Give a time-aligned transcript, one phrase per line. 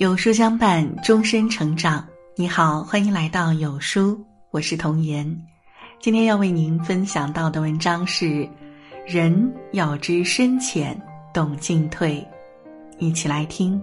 [0.00, 2.02] 有书相伴，终身成长。
[2.34, 4.18] 你好，欢迎来到有书，
[4.50, 5.38] 我是童言。
[6.00, 8.48] 今天要为您分享到的文章是：
[9.06, 10.98] 人要知深浅，
[11.34, 12.26] 懂进退。
[12.98, 13.78] 一起来听。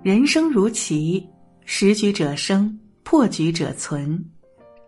[0.00, 1.28] 人生如棋，
[1.64, 4.24] 时局者生，破局者存，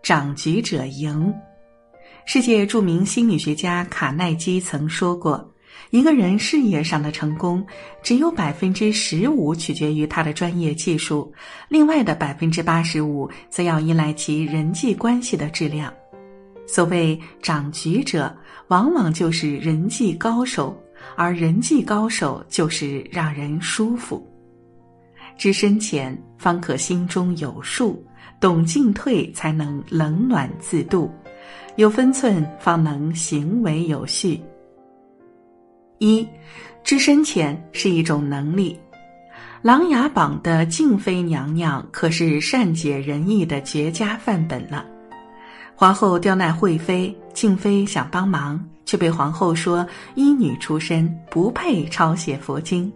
[0.04, 1.34] 掌局者赢。
[2.26, 5.51] 世界著名心理学家卡耐基曾说过。
[5.90, 7.64] 一个人事业上的成功，
[8.02, 11.32] 只有百分之十五取决于他的专业技术，
[11.68, 15.92] 另外的百分之八十五则要依赖其人际关系的质量。
[16.66, 18.34] 所谓掌局者，
[18.68, 20.74] 往往就是人际高手，
[21.16, 24.26] 而人际高手就是让人舒服。
[25.36, 27.94] 知深浅，方可心中有数；
[28.40, 31.10] 懂进退，才能冷暖自度；
[31.76, 34.40] 有分寸，方能行为有序。
[36.02, 36.26] 一，
[36.82, 38.76] 知深浅是一种能力。
[39.62, 44.84] 《琅琊榜》的静妃娘娘可是善解人意的绝佳范本了。
[45.76, 49.86] 皇后刁难惠妃，静妃想帮忙，却被皇后说
[50.16, 52.92] 医女出身不配抄写佛经。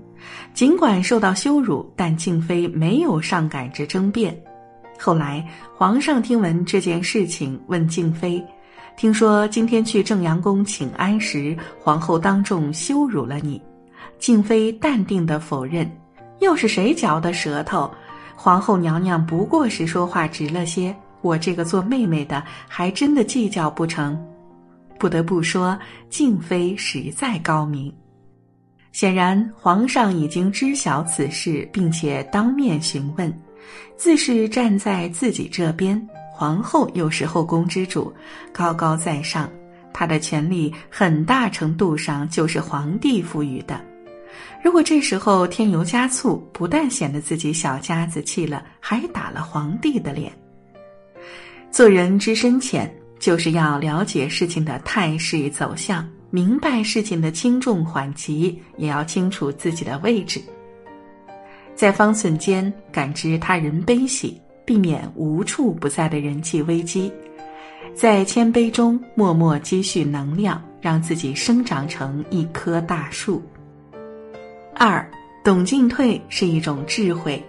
[0.52, 4.36] 尽管受到羞辱，但静妃没有上赶着争辩。
[4.98, 8.44] 后来皇上听闻这件事情，问静妃。
[8.96, 13.60] 听说今天去正阳宫请安时，皇后当众羞辱了你。
[14.18, 15.86] 静妃淡定的否认
[16.40, 17.90] ：“又是谁嚼的舌头？
[18.34, 24.18] 皇后娘娘不过是说话直了些，我这个做妹妹的还真的计较不成？”
[24.98, 27.92] 不得不说，静妃实在高明。
[28.92, 33.30] 显然，皇上已经知晓此事，并且当面询问，
[33.94, 36.00] 自是站在自己这边。
[36.38, 38.12] 皇后又是后宫之主，
[38.52, 39.50] 高高在上，
[39.90, 43.82] 她的权力很大程度上就是皇帝赋予的。
[44.62, 50.30] 如果这时候添油加醋，不但显得自己小家子气了，还打了皇帝的脸。
[51.70, 60.38] 做人之深浅，就是要了解事情的态势走向，明白事情的轻重缓急，也要清楚自己的位置，
[61.74, 64.38] 在方寸间感知他人悲喜。
[64.66, 67.10] 避免无处不在的人际危机，
[67.94, 73.40] 在谦卑中默默积蓄能量，让自己生长成一棵大树。
[74.74, 75.08] 二，
[75.44, 77.42] 懂进退是一种智慧。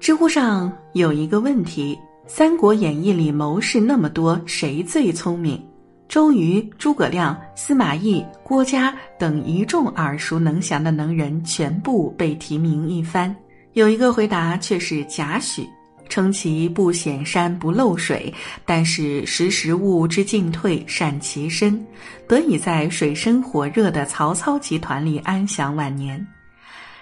[0.00, 1.96] 知乎上有一个问题：
[2.28, 5.64] 《三国演义》里谋士那么多，谁最聪明？
[6.08, 13.34] 周瑜、诸葛亮、司马懿、郭嘉等一众耳熟能详的能人全部被提名一番，
[13.72, 15.64] 有一个回答却是贾诩。
[16.12, 18.30] 称其不显山不漏水，
[18.66, 21.82] 但是识时务之进退，善其身，
[22.28, 26.22] 得以在水深火热的曹操集团里安享晚年。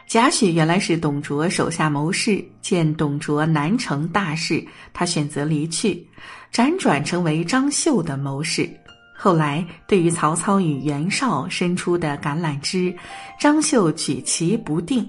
[0.07, 6.07] 贾诩原来是董卓手下谋士，见董卓难成大事，他选择离去，
[6.53, 8.71] 辗转成为张绣的谋士。
[9.17, 12.95] 后来对于曹操与袁绍伸出的橄榄枝，
[13.41, 15.05] 张绣举棋不定。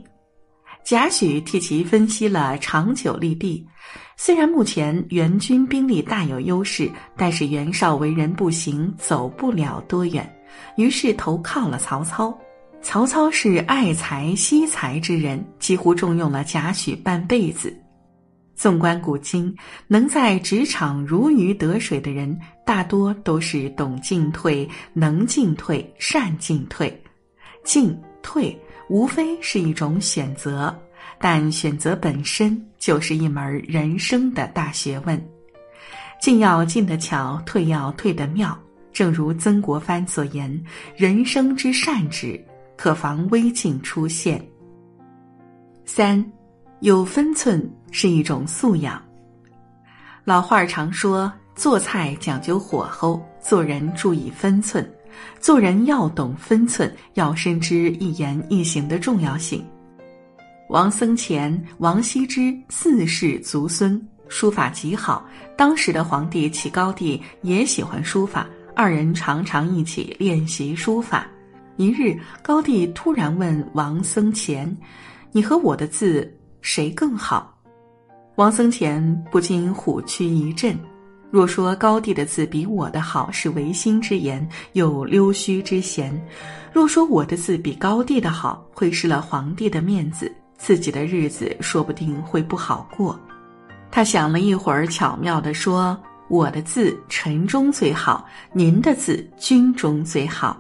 [0.84, 3.66] 贾诩替其分析了长久利弊，
[4.18, 10.28] 虽然目前袁军兵力大有优势，但是袁绍为人不行，走不了多远，
[10.76, 12.38] 于是投靠了曹操。
[12.82, 17.72] 曹操是爱才惜才之人，几乎重用了贾诩半辈子。
[18.56, 19.56] 纵观古今，
[19.88, 27.02] 能在职场如鱼得水的人，大多都是懂进退、能进退、善进退，
[27.64, 28.60] 进退。
[28.90, 30.76] 无非是一种选择，
[31.20, 35.22] 但选择本身就是一门人生的大学问。
[36.20, 38.58] 进要进得巧，退要退得妙。
[38.94, 40.64] 正如曾国藩所言
[40.96, 42.40] ：“人生之善止，
[42.76, 44.46] 可防危境出现。”
[45.86, 46.24] 三，
[46.82, 49.02] 有分寸是一种素养。
[50.26, 54.88] 老话常说：“做菜讲究火候，做人注意分寸。”
[55.40, 59.66] 做人要懂分寸，要深知一言一行的重要性。
[60.70, 65.26] 王僧虔、王羲之四世族孙书法极好，
[65.58, 71.28] 当时的皇帝齐高帝也喜欢书法，二人常常一起练习书法。
[71.76, 74.78] 一日，高帝突然问王僧虔
[75.34, 76.32] ：“你和我的字
[76.62, 77.58] 谁更好？”
[78.36, 80.78] 王僧虔不禁虎躯一震。
[81.32, 86.12] 若说高帝的字比我的好，是违心之言，有溜须之嫌；
[86.74, 93.18] 若说我的字比高帝的好，会失了皇帝的面子，自己的日子说不定会不好过。
[93.90, 95.98] 他想了一会儿，巧妙地说
[96.28, 100.58] ：“我的字臣中最好，您的字君中最好。”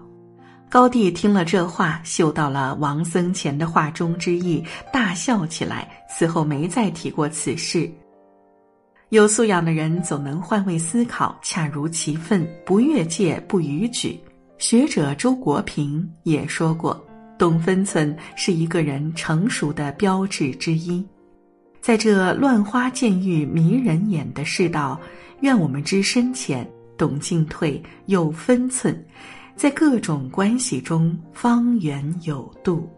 [0.71, 4.63] 高帝听了这话，嗅到了王僧虔的话中之意，
[4.93, 5.85] 大笑起来。
[6.09, 7.91] 此后没再提过此事。
[9.11, 14.17] 有素养的人总能换位思考，恰如其分，不越界，不逾矩。
[14.57, 16.97] 学者周国平也说过
[17.37, 21.05] ：“懂分寸是一个人成熟的标志之一。”
[21.81, 24.97] 在这乱花渐欲迷人眼的世道，
[25.41, 26.65] 愿我们知深浅，
[26.97, 28.97] 懂进退，有分寸。
[29.57, 32.89] 在各种关系中，方圆有度。